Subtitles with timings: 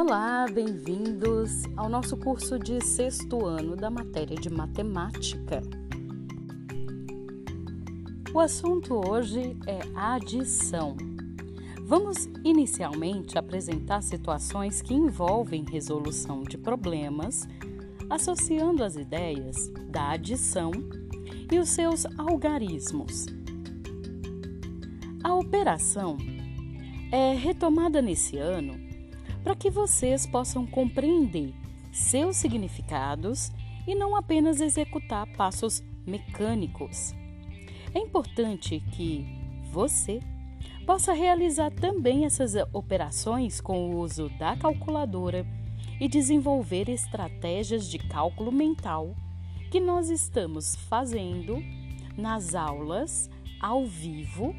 [0.00, 5.60] Olá, bem-vindos ao nosso curso de sexto ano da matéria de matemática.
[8.32, 10.96] O assunto hoje é adição.
[11.82, 17.48] Vamos inicialmente apresentar situações que envolvem resolução de problemas,
[18.08, 20.70] associando as ideias da adição
[21.50, 23.26] e os seus algarismos.
[25.24, 26.16] A operação
[27.10, 28.86] é retomada nesse ano
[29.48, 31.54] para que vocês possam compreender
[31.90, 33.50] seus significados
[33.86, 37.14] e não apenas executar passos mecânicos.
[37.94, 39.26] É importante que
[39.72, 40.20] você
[40.84, 45.46] possa realizar também essas operações com o uso da calculadora
[45.98, 49.16] e desenvolver estratégias de cálculo mental
[49.70, 51.56] que nós estamos fazendo
[52.18, 54.54] nas aulas ao vivo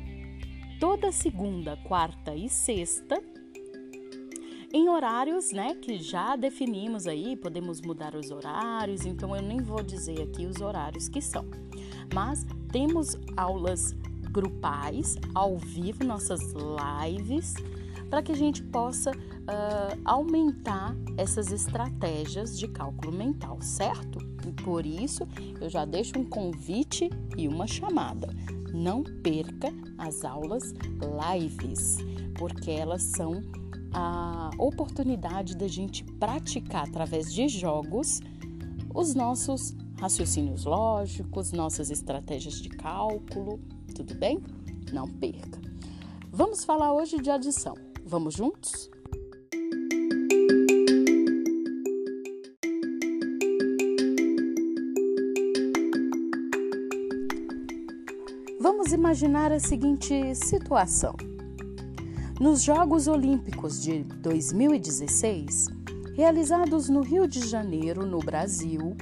[0.79, 3.28] toda segunda, quarta e sexta
[4.71, 9.81] em horários, né, que já definimos aí, podemos mudar os horários, então eu nem vou
[9.81, 11.45] dizer aqui os horários que são.
[12.13, 13.95] Mas temos aulas
[14.31, 17.55] grupais, ao vivo, nossas lives,
[18.09, 24.19] para que a gente possa uh, aumentar essas estratégias de cálculo mental, certo?
[24.47, 25.27] E por isso
[25.59, 28.33] eu já deixo um convite e uma chamada.
[28.73, 31.97] Não perca as aulas lives,
[32.35, 33.41] porque elas são
[33.93, 38.19] a oportunidade da gente praticar através de jogos
[38.93, 43.59] os nossos raciocínios lógicos, nossas estratégias de cálculo,
[43.95, 44.39] tudo bem?
[44.93, 45.59] Não perca.
[46.31, 47.75] Vamos falar hoje de adição.
[48.05, 48.89] Vamos juntos?
[58.59, 61.15] Vamos imaginar a seguinte situação.
[62.39, 65.67] Nos Jogos Olímpicos de 2016,
[66.15, 68.95] realizados no Rio de Janeiro, no Brasil,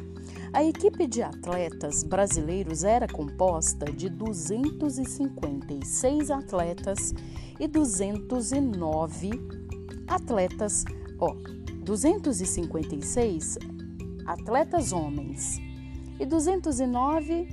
[0.52, 7.14] a equipe de atletas brasileiros era composta de 256 atletas
[7.60, 9.30] e 209
[10.08, 10.84] atletas,
[11.20, 11.36] ó,
[11.84, 13.60] 256
[14.26, 15.62] atletas homens
[16.20, 17.48] e 209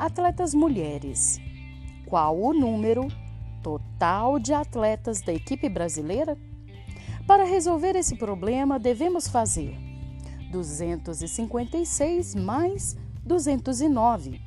[0.00, 1.38] atletas mulheres.
[2.06, 3.06] Qual o número
[3.98, 6.38] total de atletas da equipe brasileira?
[7.26, 9.76] Para resolver esse problema, devemos fazer
[10.52, 14.40] 256 mais 209.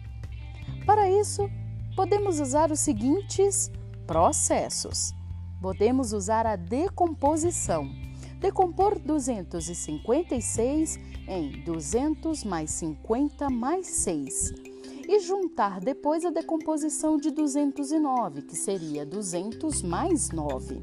[0.85, 1.49] Para isso,
[1.97, 3.69] podemos usar os seguintes
[4.07, 5.13] processos.
[5.61, 7.91] Podemos usar a decomposição.
[8.39, 10.97] Decompor 256
[11.27, 14.70] em 200 mais 50 mais 6
[15.11, 20.81] e juntar depois a decomposição de 209, que seria 200 mais 9.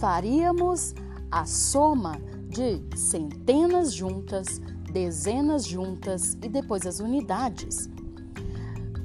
[0.00, 0.94] Faríamos
[1.30, 4.58] a soma de centenas juntas,
[4.90, 7.90] dezenas juntas e depois as unidades.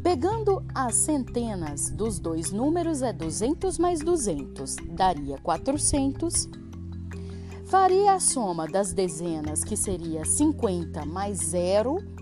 [0.02, 6.48] Pegando as centenas dos dois números é 200 mais 200, daria 400.
[7.66, 12.13] Faria a soma das dezenas, que seria 50 mais 0,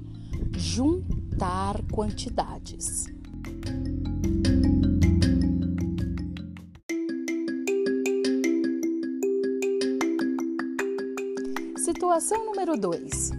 [0.58, 3.06] juntar quantidades.
[12.16, 13.32] Situação número 2.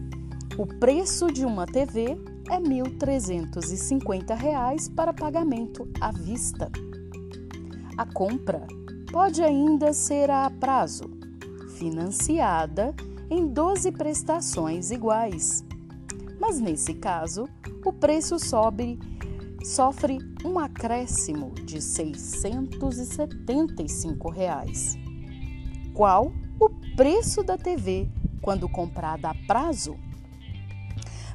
[0.59, 2.19] O preço de uma TV
[2.51, 6.71] é R$ 1.350 para pagamento à vista.
[7.97, 8.67] A compra
[9.11, 11.11] pode ainda ser a prazo,
[11.79, 12.95] financiada
[13.31, 15.65] em 12 prestações iguais.
[16.39, 17.49] Mas nesse caso,
[17.83, 18.99] o preço sobe,
[19.65, 24.99] sofre um acréscimo de 675 reais.
[25.95, 26.31] Qual
[26.61, 28.11] o preço da TV
[28.41, 29.97] quando comprada a prazo?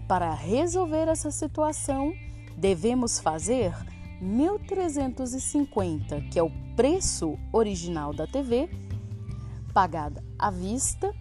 [0.07, 2.13] Para resolver essa situação,
[2.57, 3.73] devemos fazer
[4.21, 8.69] 1.350, que é o preço original da TV,
[9.73, 11.11] pagada à vista,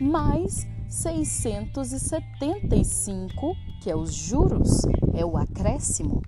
[0.00, 4.82] mais 675, que é os juros,
[5.14, 6.22] é o acréscimo.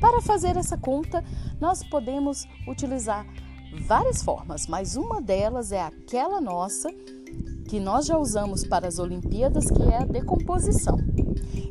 [0.00, 1.24] Para fazer essa conta,
[1.60, 3.24] nós podemos utilizar
[3.86, 6.88] várias formas, mas uma delas é aquela nossa
[7.68, 10.98] que nós já usamos para as Olimpíadas, que é a decomposição.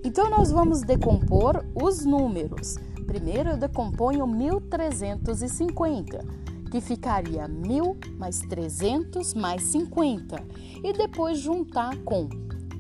[0.04, 2.78] Então, nós vamos decompor os números.
[3.06, 6.26] Primeiro, eu decomponho 1350,
[6.72, 10.44] que ficaria 1000 mais 300 mais 50,
[10.84, 12.28] e depois juntar com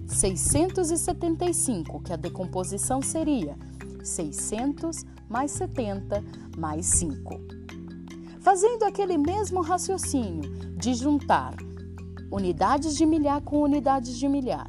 [0.07, 3.55] 675, que a decomposição seria
[4.03, 6.23] 600 mais 70
[6.57, 7.39] mais 5.
[8.41, 11.55] Fazendo aquele mesmo raciocínio de juntar
[12.33, 14.67] unidades de milhar com unidades de milhar,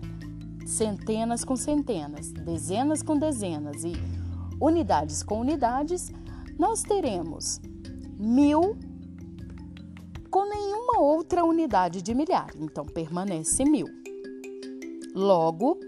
[0.66, 3.94] centenas com centenas, dezenas com dezenas e
[4.60, 6.12] unidades com unidades,
[6.58, 7.62] nós teremos
[8.18, 8.76] mil
[10.30, 13.86] com nenhuma outra unidade de milhar, então permanece mil.
[15.14, 15.78] Logo,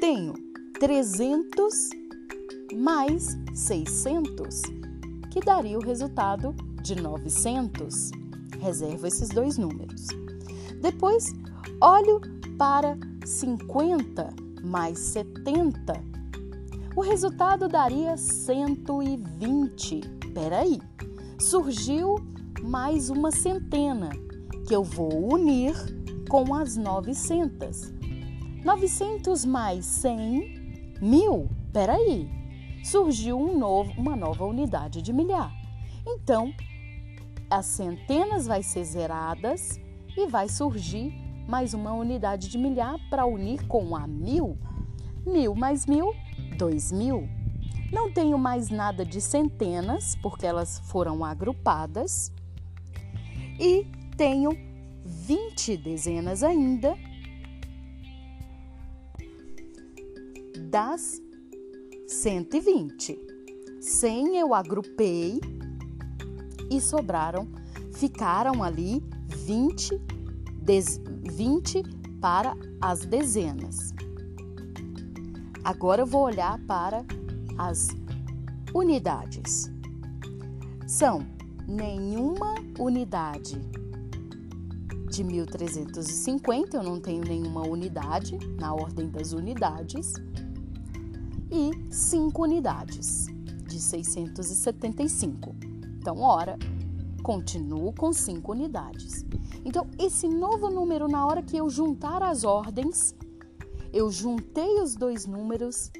[0.00, 0.32] tenho
[0.80, 1.90] 300
[2.74, 4.62] mais 600,
[5.30, 6.52] que daria o resultado
[6.82, 8.10] de 900.
[8.58, 10.21] Reservo esses dois números.
[10.82, 11.32] Depois,
[11.80, 12.20] olho
[12.58, 14.34] para 50
[14.64, 15.94] mais 70.
[16.96, 20.00] O resultado daria 120.
[20.34, 20.80] Peraí,
[21.38, 22.16] surgiu
[22.62, 24.10] mais uma centena
[24.66, 25.72] que eu vou unir
[26.28, 27.92] com as 900.
[28.64, 31.48] 900 mais 100, mil.
[31.72, 32.28] Peraí,
[32.84, 35.52] surgiu um novo, uma nova unidade de milhar.
[36.04, 36.52] Então,
[37.48, 39.78] as centenas vai ser zeradas
[40.16, 41.12] e vai surgir
[41.48, 44.58] mais uma unidade de milhar para unir com a mil.
[45.26, 46.14] Mil mais mil,
[46.56, 47.28] dois mil.
[47.92, 52.32] Não tenho mais nada de centenas, porque elas foram agrupadas.
[53.60, 53.86] E
[54.16, 54.50] tenho
[55.04, 56.96] 20 dezenas ainda
[60.70, 61.20] das
[62.08, 63.18] 120.
[63.80, 65.38] 100 eu agrupei
[66.70, 67.46] e sobraram,
[67.92, 69.02] ficaram ali
[69.44, 70.00] 20,
[71.30, 71.82] 20
[72.20, 73.92] para as dezenas.
[75.64, 77.04] Agora eu vou olhar para
[77.58, 77.88] as
[78.74, 79.70] unidades.
[80.86, 81.26] São
[81.66, 83.60] nenhuma unidade
[85.10, 90.14] de 1350, eu não tenho nenhuma unidade na ordem das unidades,
[91.50, 93.26] e cinco unidades
[93.66, 95.54] de 675.
[95.98, 96.58] Então, ora,
[97.22, 99.24] continuo com cinco unidades.
[99.64, 103.14] Então, esse novo número, na hora que eu juntar as ordens,
[103.92, 105.90] eu juntei os dois números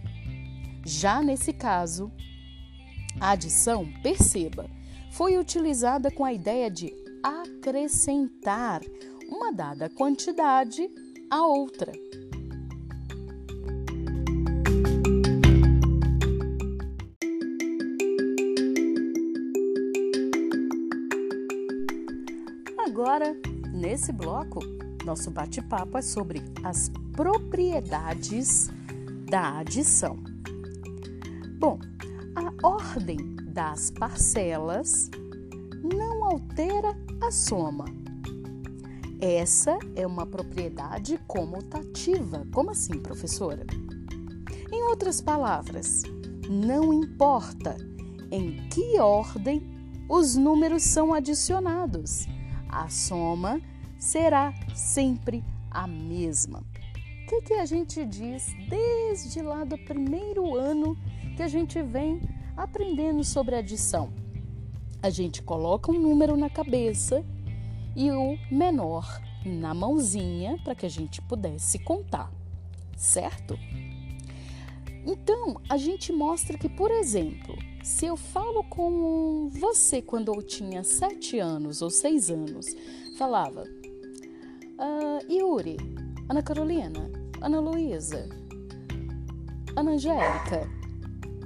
[0.85, 2.11] Já nesse caso,
[3.21, 4.69] A adição, perceba,
[5.11, 8.81] foi utilizada com a ideia de acrescentar
[9.29, 10.89] uma dada quantidade
[11.29, 11.93] a outra.
[23.13, 23.39] Agora,
[23.71, 24.59] nesse bloco,
[25.05, 28.71] nosso bate-papo é sobre as propriedades
[29.29, 30.17] da adição.
[31.59, 31.77] Bom,
[32.35, 35.11] a ordem das parcelas
[35.83, 37.85] não altera a soma.
[39.21, 42.47] Essa é uma propriedade comutativa.
[42.51, 43.63] Como assim, professora?
[44.71, 46.01] Em outras palavras,
[46.49, 47.77] não importa
[48.31, 49.71] em que ordem
[50.09, 52.25] os números são adicionados,
[52.73, 53.61] a soma
[53.97, 56.59] será sempre a mesma.
[56.59, 60.97] O que, que a gente diz desde lá do primeiro ano
[61.35, 62.21] que a gente vem
[62.55, 64.13] aprendendo sobre adição?
[65.01, 67.23] A gente coloca um número na cabeça
[67.95, 72.31] e o menor na mãozinha para que a gente pudesse contar,
[72.95, 73.57] certo?
[75.05, 80.83] Então, a gente mostra que, por exemplo, se eu falo com você quando eu tinha
[80.83, 82.65] sete anos ou seis anos,
[83.17, 85.75] falava, uh, Yuri,
[86.29, 87.11] Ana Carolina,
[87.41, 88.29] Ana Luísa,
[89.75, 90.65] Ana Angélica,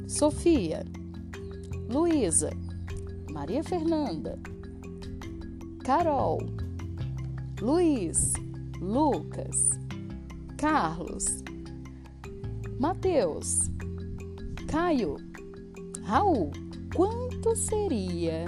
[0.08, 0.86] Sofia,
[1.90, 2.52] Luísa,
[3.32, 4.40] Maria Fernanda,
[5.84, 6.38] Carol,
[7.60, 8.34] Luiz,
[8.80, 9.72] Lucas,
[10.56, 11.44] Carlos,
[12.80, 13.72] Mateus,
[14.68, 15.27] Caio,
[16.08, 16.52] Raul.
[16.96, 18.46] Quanto seria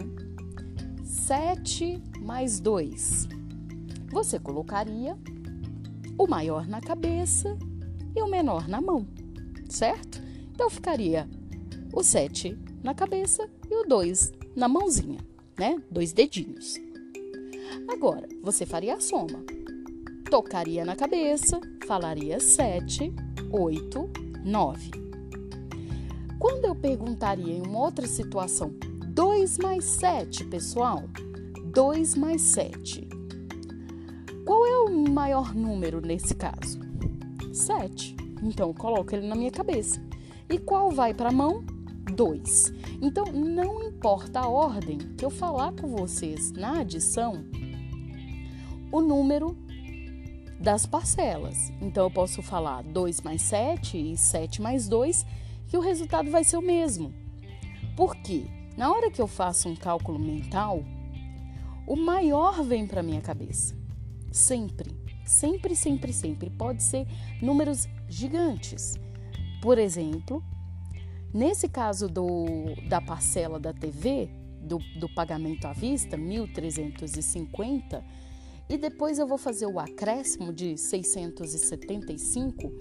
[1.03, 3.27] 7 mais 2?
[4.13, 5.17] Você colocaria
[6.17, 7.57] o maior na cabeça
[8.15, 9.05] e o menor na mão,
[9.67, 10.21] certo?
[10.53, 11.27] Então ficaria
[11.93, 15.19] o 7 na cabeça e o 2 na mãozinha,
[15.57, 15.83] né?
[15.91, 16.75] Dois dedinhos.
[17.89, 19.43] Agora, você faria a soma.
[20.31, 23.13] Tocaria na cabeça, falaria 7,
[23.51, 24.09] 8,
[24.45, 25.08] 9.
[26.39, 28.73] Quando eu perguntaria em uma outra situação,
[29.07, 31.03] 2 mais 7, pessoal?
[31.65, 33.05] 2 mais 7.
[34.45, 36.79] Qual é o maior número nesse caso?
[37.51, 38.15] 7.
[38.41, 40.01] Então, coloco ele na minha cabeça.
[40.49, 41.61] E qual vai para a mão?
[42.15, 42.73] 2.
[43.01, 47.43] Então, não importa a ordem que eu falar com vocês na adição,
[48.93, 49.57] o número
[50.57, 51.69] das parcelas.
[51.81, 55.25] Então, eu posso falar 2 mais 7 e 7 mais 2,
[55.69, 57.13] que o resultado vai ser o mesmo.
[57.95, 58.47] Por quê?
[58.75, 60.83] Na hora que eu faço um cálculo mental,
[61.87, 63.75] o maior vem para minha cabeça.
[64.31, 64.95] Sempre,
[65.25, 66.49] sempre, sempre, sempre.
[66.49, 67.07] Pode ser
[67.41, 68.95] números gigantes.
[69.61, 70.43] Por exemplo,
[71.33, 72.45] nesse caso do,
[72.87, 74.29] da parcela da TV,
[74.61, 78.03] do, do pagamento à vista, 1.350,
[78.69, 82.71] e depois eu vou fazer o acréscimo de 675,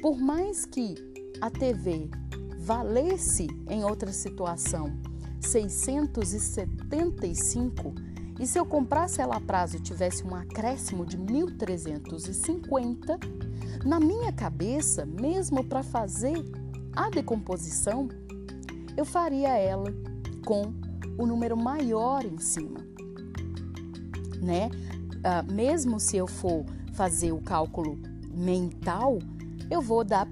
[0.00, 1.09] por mais que
[1.40, 2.10] a TV
[2.58, 4.92] valesse em outra situação
[5.40, 7.94] 675,
[8.38, 13.18] e se eu comprasse ela a prazo tivesse um acréscimo de 1.350,
[13.84, 16.36] na minha cabeça, mesmo para fazer
[16.94, 18.08] a decomposição,
[18.96, 19.92] eu faria ela
[20.44, 20.72] com
[21.18, 22.78] o número maior em cima,
[24.42, 24.70] né?
[25.20, 27.98] uh, mesmo se eu for fazer o cálculo
[28.32, 29.18] mental,
[29.70, 30.26] eu vou dar,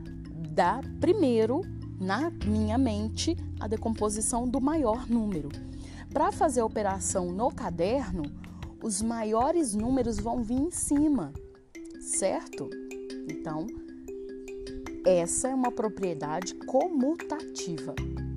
[0.50, 1.62] dar primeiro
[2.00, 5.49] na minha mente a decomposição do maior número.
[6.12, 8.23] Para fazer a operação no caderno,
[8.83, 11.33] os maiores números vão vir em cima,
[12.00, 12.71] certo?
[13.31, 13.67] Então,
[15.05, 17.95] essa é uma propriedade comutativa.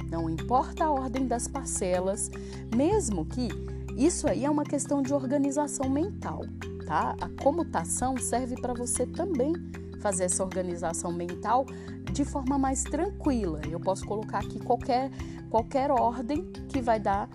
[0.09, 2.29] Não importa a ordem das parcelas,
[2.75, 3.47] mesmo que
[3.95, 6.41] isso aí é uma questão de organização mental,
[6.85, 7.15] tá?
[7.21, 9.53] A comutação serve para você também
[10.01, 11.65] fazer essa organização mental
[12.11, 13.61] de forma mais tranquila.
[13.69, 15.09] Eu posso colocar aqui qualquer,
[15.49, 17.29] qualquer ordem que vai dar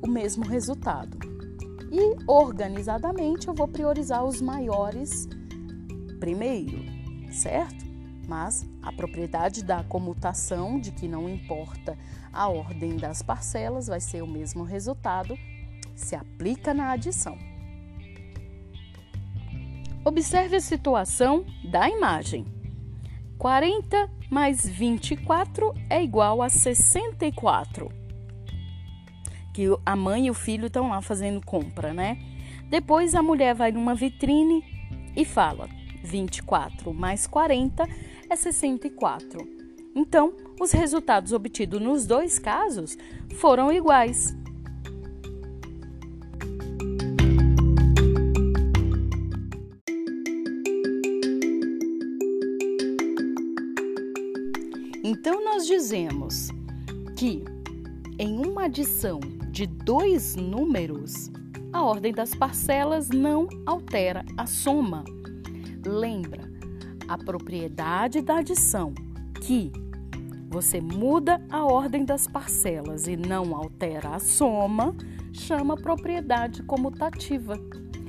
[0.00, 1.18] o mesmo resultado.
[1.90, 5.28] E organizadamente eu vou priorizar os maiores
[6.18, 6.78] primeiro,
[7.32, 7.84] certo?
[8.26, 11.98] Mas a propriedade da comutação, de que não importa
[12.32, 15.36] a ordem das parcelas, vai ser o mesmo resultado
[15.94, 17.38] se aplica na adição.
[20.04, 22.44] Observe a situação da imagem.
[23.38, 27.90] 40 mais 24 é igual a 64.
[29.54, 32.18] Que a mãe e o filho estão lá fazendo compra, né?
[32.68, 34.62] Depois a mulher vai numa vitrine
[35.16, 35.70] e fala:
[36.02, 37.88] 24 mais 40
[38.28, 39.40] é 64.
[39.96, 42.98] Então, os resultados obtidos nos dois casos
[43.36, 44.36] foram iguais.
[55.26, 56.50] Então, nós dizemos
[57.16, 57.42] que
[58.18, 61.30] em uma adição de dois números,
[61.72, 65.02] a ordem das parcelas não altera a soma.
[65.82, 66.42] Lembra,
[67.08, 68.92] a propriedade da adição
[69.40, 69.72] que
[70.46, 74.94] você muda a ordem das parcelas e não altera a soma,
[75.32, 77.58] chama propriedade comutativa.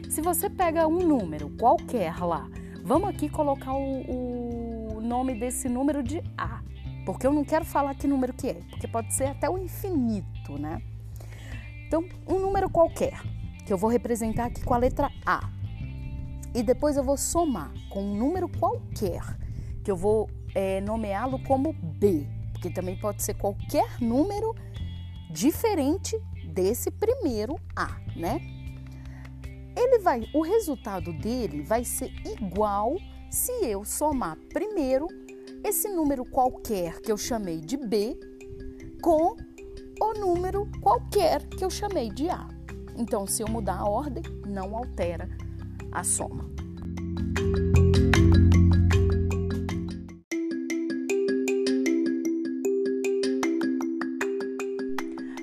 [0.10, 2.45] Se você pega um número qualquer lá,
[2.84, 6.60] vamos aqui colocar o, o nome desse número de A,
[7.05, 10.57] porque eu não quero falar que número que é, porque pode ser até o infinito,
[10.57, 10.81] né?
[11.88, 13.21] Então, um número qualquer,
[13.65, 15.50] que eu vou representar aqui com a letra A.
[16.53, 19.21] E depois eu vou somar com um número qualquer,
[19.83, 24.55] que eu vou é, nomeá-lo como B, porque também pode ser qualquer número
[25.29, 28.41] diferente desse primeiro A, né?
[29.77, 32.95] Ele vai, o resultado dele vai ser igual
[33.29, 35.07] se eu somar primeiro
[35.65, 38.15] esse número qualquer que eu chamei de B
[39.01, 39.36] com
[40.00, 42.48] o número qualquer que eu chamei de A.
[42.95, 45.27] Então, se eu mudar a ordem, não altera
[45.91, 46.45] a soma.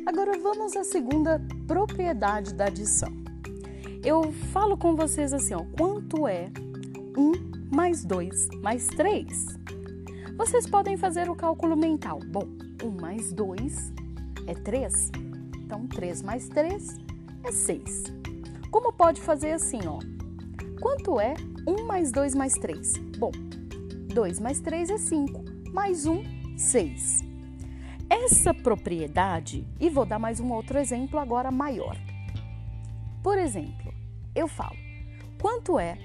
[0.06, 3.10] Agora vamos à segunda propriedade da adição.
[4.04, 6.48] Eu falo com vocês assim, ó, quanto é
[7.18, 9.62] 1 mais 2 mais 3?
[10.44, 12.18] Vocês podem fazer o cálculo mental.
[12.18, 12.48] Bom,
[12.82, 13.92] 1 mais 2
[14.48, 15.12] é 3.
[15.58, 16.96] Então, 3 mais 3
[17.44, 18.12] é 6.
[18.68, 20.00] Como pode fazer assim, ó?
[20.80, 21.34] Quanto é
[21.64, 22.96] 1 mais 2 mais 3?
[23.18, 23.30] Bom,
[24.12, 27.22] 2 mais 3 é 5, mais 1, 6.
[28.10, 31.96] Essa propriedade, e vou dar mais um outro exemplo agora maior.
[33.22, 33.94] Por exemplo,
[34.34, 34.76] eu falo,
[35.40, 35.96] quanto é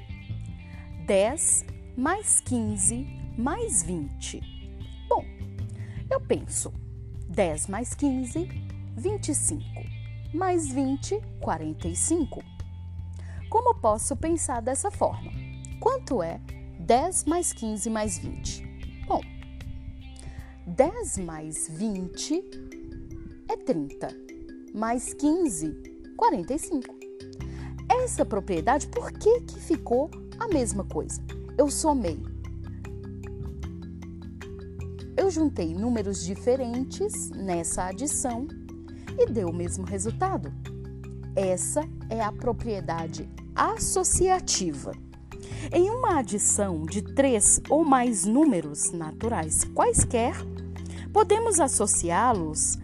[1.08, 1.66] 10
[1.98, 4.42] mais 15 mais 20?
[5.08, 5.24] Bom,
[6.10, 6.74] eu penso,
[7.30, 8.50] 10 mais 15,
[8.96, 9.64] 25.
[10.34, 12.44] Mais 20, 45.
[13.50, 15.32] Como posso pensar dessa forma?
[15.80, 16.42] Quanto é
[16.80, 18.64] 10 mais 15 mais 20?
[19.08, 19.22] Bom,
[20.66, 22.44] 10 mais 20
[23.50, 24.08] é 30,
[24.74, 25.76] mais 15,
[26.18, 26.96] 45.
[27.88, 31.22] Essa propriedade, por que, que ficou a mesma coisa?
[31.58, 32.20] Eu somei
[35.28, 38.48] eu juntei números diferentes nessa adição
[39.20, 40.54] e deu o mesmo resultado.
[41.36, 44.94] Essa é a propriedade associativa.
[45.70, 50.34] Em uma adição de três ou mais números naturais quaisquer,
[51.12, 52.78] podemos associá-los,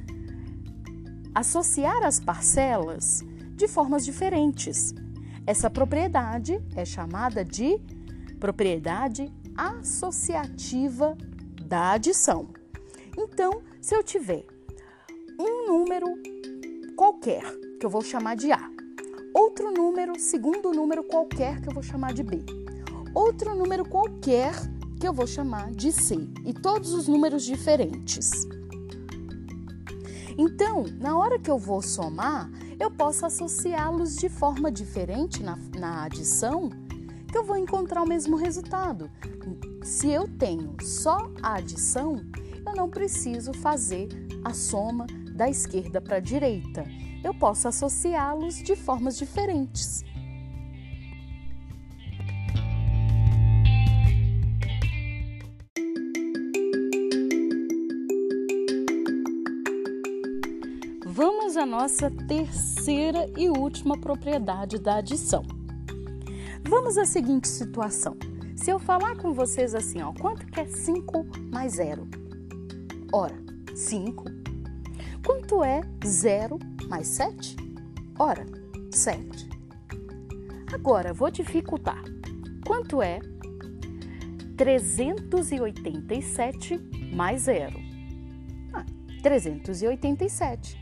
[1.34, 3.23] associar as parcelas
[3.56, 4.93] de formas diferentes.
[5.47, 7.79] Essa propriedade é chamada de
[8.38, 11.15] propriedade associativa
[11.63, 12.49] da adição.
[13.17, 14.45] Então, se eu tiver
[15.39, 16.08] um número
[16.95, 17.43] qualquer,
[17.80, 18.69] que eu vou chamar de A,
[19.34, 22.43] outro número, segundo número qualquer, que eu vou chamar de B,
[23.13, 24.54] outro número qualquer,
[24.99, 28.30] que eu vou chamar de C, e todos os números diferentes.
[30.38, 32.49] Então, na hora que eu vou somar,
[32.80, 36.69] eu posso associá-los de forma diferente na, na adição,
[37.32, 39.10] que eu vou encontrar o mesmo resultado.
[39.84, 42.15] Se eu tenho só a adição,
[42.65, 44.08] eu não preciso fazer
[44.41, 46.86] a soma da esquerda para a direita.
[47.22, 50.06] Eu posso associá-los de formas diferentes.
[61.06, 65.43] Vamos à nossa terceira e última propriedade da adição.
[66.63, 68.15] Vamos à seguinte situação.
[68.63, 72.08] Se eu falar com vocês assim, ó, quanto que é 5 mais 0?
[73.12, 73.36] Ora,
[73.76, 74.23] 5.
[75.26, 77.58] Quanto é 0 mais 7?
[78.17, 78.45] Ora,
[78.89, 79.49] 7.
[80.71, 82.02] Agora, vou dificultar.
[82.65, 83.19] Quanto é
[84.56, 86.78] 387
[87.13, 87.78] mais 0?
[88.71, 88.86] Ah,
[89.21, 90.80] 387.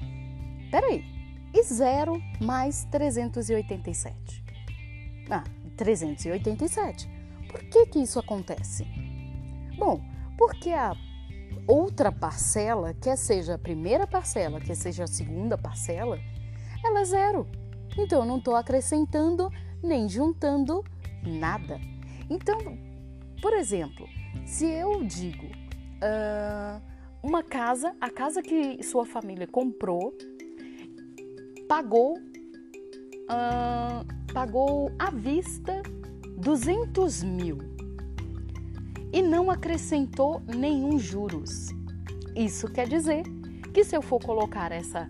[0.70, 1.04] Peraí,
[1.52, 4.44] e 0 mais 387?
[5.32, 5.44] Ah,
[5.76, 7.11] 387.
[7.52, 8.88] Por que, que isso acontece?
[9.78, 10.02] Bom,
[10.38, 10.96] porque a
[11.68, 16.18] outra parcela, quer seja a primeira parcela, quer seja a segunda parcela,
[16.84, 17.48] ela é zero.
[17.98, 19.50] Então eu não estou acrescentando
[19.84, 20.84] nem juntando
[21.24, 21.80] nada.
[22.30, 22.58] Então,
[23.42, 24.08] por exemplo,
[24.46, 26.82] se eu digo uh,
[27.22, 30.16] uma casa, a casa que sua família comprou,
[31.68, 35.82] pagou, uh, pagou à vista
[36.42, 37.60] 200 mil
[39.14, 41.70] e não acrescentou nenhum juros.
[42.36, 43.22] Isso quer dizer
[43.72, 45.08] que se eu for colocar essa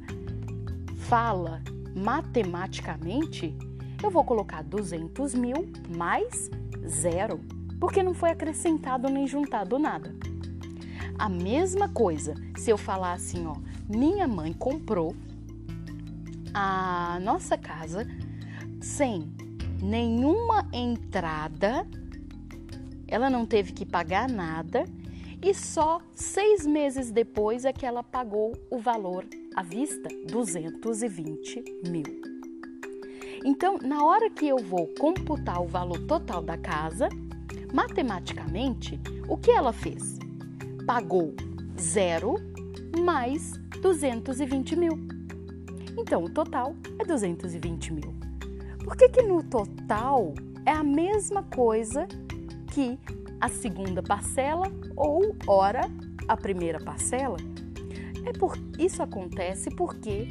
[1.08, 1.62] fala
[1.96, 3.56] matematicamente,
[4.04, 6.52] eu vou colocar 200 mil mais
[6.86, 7.39] zero,
[7.80, 10.13] porque não foi acrescentado nem juntado nada.
[11.17, 13.56] A mesma coisa se eu falar assim, ó,
[13.88, 15.15] minha mãe comprou
[16.54, 18.06] a nossa casa
[18.82, 19.32] sem
[19.82, 21.88] nenhuma entrada,
[23.08, 24.86] ela não teve que pagar nada
[25.44, 32.22] e só seis meses depois é que ela pagou o valor à vista, 220 mil.
[33.44, 37.10] Então, na hora que eu vou computar o valor total da casa,
[37.74, 40.20] matematicamente, o que ela fez?
[40.86, 41.34] Pagou
[41.80, 42.36] zero
[43.04, 44.94] mais 220 mil.
[45.98, 48.20] Então, o total é 220 mil.
[48.84, 50.34] Por que, que no total
[50.65, 52.08] é a mesma coisa
[52.74, 53.00] que
[53.39, 55.89] a segunda parcela ou, ora,
[56.28, 57.38] a primeira parcela?
[58.26, 60.28] É por isso acontece porque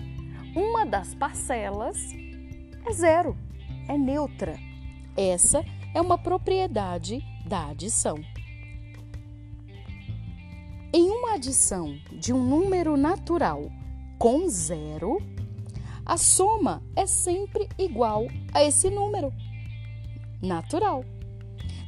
[0.55, 1.97] uma das parcelas
[2.87, 3.37] é zero,
[3.89, 4.59] é neutra.
[5.17, 8.17] Essa é uma propriedade da adição.
[10.93, 13.71] Em uma adição de um número natural
[14.19, 15.19] com zero,
[16.11, 19.33] a soma é sempre igual a esse número
[20.43, 21.05] natural.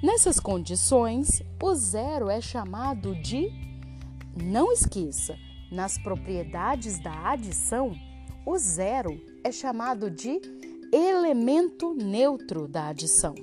[0.00, 3.50] Nessas condições, o zero é chamado de.
[4.40, 5.36] Não esqueça,
[5.72, 7.96] nas propriedades da adição,
[8.46, 10.40] o zero é chamado de
[10.92, 13.34] elemento neutro da adição.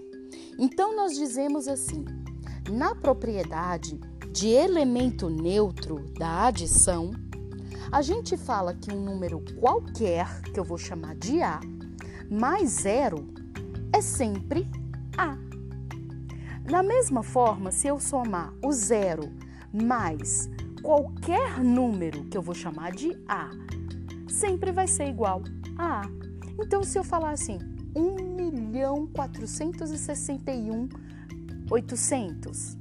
[0.57, 2.05] Então, nós dizemos assim:
[2.71, 3.99] na propriedade
[4.31, 7.11] de elemento neutro da adição,
[7.91, 11.59] a gente fala que um número qualquer, que eu vou chamar de A,
[12.29, 13.27] mais zero,
[13.91, 14.67] é sempre
[15.17, 15.35] A.
[16.69, 19.31] Da mesma forma, se eu somar o zero
[19.73, 20.47] mais
[20.83, 23.49] qualquer número que eu vou chamar de A,
[24.27, 25.41] sempre vai ser igual
[25.75, 26.09] a A.
[26.61, 27.57] Então, se eu falar assim,
[27.95, 30.89] 1 milhão 461
[31.71, 32.77] 800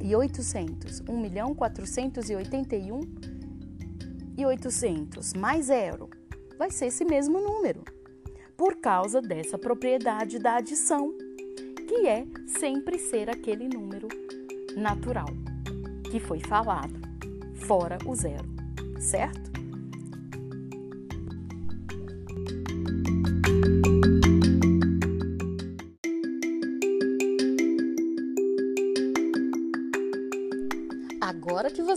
[0.00, 3.33] e 800, 1 milhão 481
[4.36, 6.08] e 800 mais zero,
[6.58, 7.84] vai ser esse mesmo número,
[8.56, 11.12] por causa dessa propriedade da adição,
[11.86, 14.08] que é sempre ser aquele número
[14.76, 15.28] natural
[16.10, 17.00] que foi falado,
[17.66, 18.48] fora o zero,
[19.00, 19.53] certo?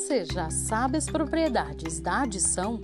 [0.08, 2.80] Você já sabe as propriedades da adição,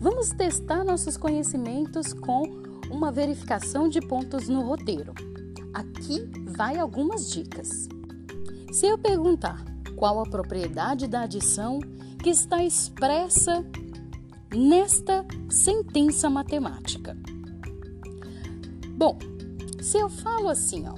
[0.00, 2.44] vamos testar nossos conhecimentos com
[2.88, 5.12] uma verificação de pontos no roteiro.
[5.74, 7.88] Aqui vai algumas dicas.
[8.70, 9.64] Se eu perguntar
[9.96, 11.80] qual a propriedade da adição
[12.22, 13.66] que está expressa
[14.54, 17.16] nesta sentença matemática.
[18.96, 19.18] Bom,
[19.80, 20.94] se eu falo assim, ó,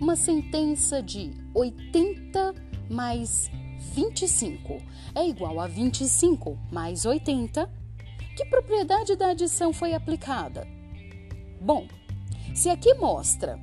[0.00, 2.54] uma sentença de 80
[2.88, 4.82] mais 25
[5.14, 7.70] é igual a 25 mais 80,
[8.36, 10.66] que propriedade da adição foi aplicada?
[11.60, 11.86] Bom,
[12.54, 13.58] se aqui mostra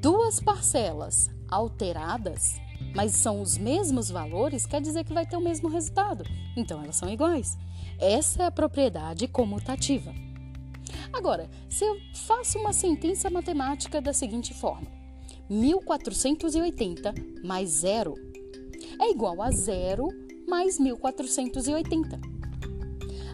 [0.00, 2.60] duas parcelas alteradas,
[2.94, 6.24] mas são os mesmos valores, quer dizer que vai ter o mesmo resultado.
[6.56, 7.56] Então elas são iguais.
[7.98, 10.14] Essa é a propriedade comutativa.
[11.12, 14.86] Agora, se eu faço uma sentença matemática da seguinte forma:
[15.48, 18.14] 1480 mais zero
[19.00, 20.08] é igual a zero
[20.46, 22.20] mais 1480.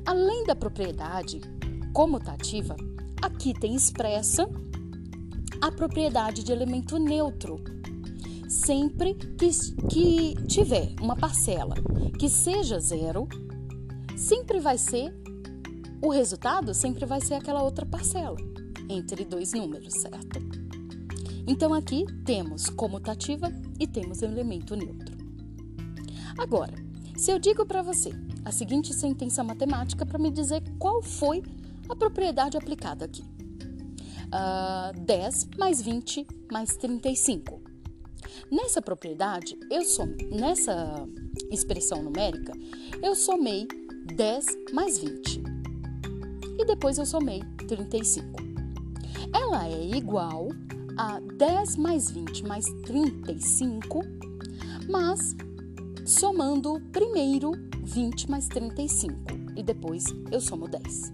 [0.05, 1.40] Além da propriedade
[1.92, 2.77] comutativa,
[3.22, 4.48] aqui tem expressa
[5.61, 7.57] a propriedade de elemento neutro.
[8.48, 9.50] Sempre que,
[9.88, 11.74] que tiver uma parcela
[12.18, 13.27] que seja zero,
[14.16, 15.12] sempre vai ser
[16.05, 18.37] o resultado sempre vai ser aquela outra parcela
[18.90, 20.38] entre dois números, certo?
[21.46, 23.50] Então aqui temos comutativa
[23.81, 25.13] e temos elemento neutro.
[26.38, 26.75] Agora,
[27.16, 28.12] se eu digo para você
[28.44, 31.42] a seguinte sentença matemática para me dizer qual foi
[31.88, 33.23] a propriedade aplicada aqui.
[33.23, 37.62] Uh, ah, 10 mais 20 mais 35.
[38.51, 41.07] Nessa propriedade, eu som, nessa
[41.51, 42.53] expressão numérica,
[43.03, 43.66] eu somei
[44.14, 45.42] 10 mais 20.
[46.59, 48.42] E depois eu somei 35.
[49.33, 50.49] Ela é igual
[50.97, 54.01] a 10 mais 20 mais 35
[54.88, 55.35] mas
[56.04, 59.14] somando primeiro 20 mais 35
[59.56, 61.12] e depois eu somo 10.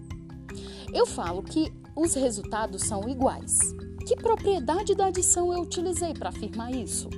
[0.93, 3.59] Eu falo que os resultados são iguais.
[4.05, 7.09] Que propriedade da adição eu utilizei para afirmar isso?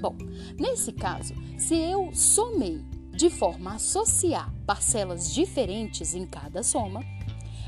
[0.00, 0.16] Bom,
[0.58, 7.04] nesse caso, se eu somei de forma a associar parcelas diferentes em cada soma,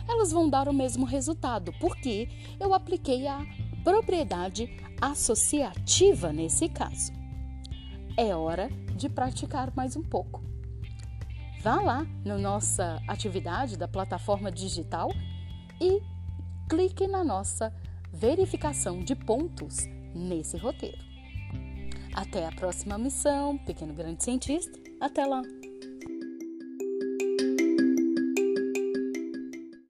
[0.08, 3.46] elas vão dar o mesmo resultado, porque eu apliquei a
[3.84, 4.68] propriedade
[5.00, 7.12] associativa nesse caso.
[8.16, 10.42] É hora de praticar mais um pouco.
[11.60, 15.10] Vá lá na nossa atividade da plataforma digital
[15.80, 16.02] e
[16.68, 17.72] clique na nossa
[18.12, 21.02] verificação de pontos nesse roteiro.
[22.14, 24.78] Até a próxima missão, Pequeno Grande Cientista.
[25.00, 25.42] Até lá!